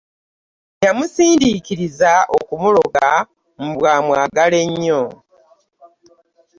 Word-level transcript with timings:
Yamusindikiriza 0.85 2.11
okumuloga 2.37 3.07
mbu 3.65 3.83
amwagale 3.95 4.59
nnyo. 4.69 5.01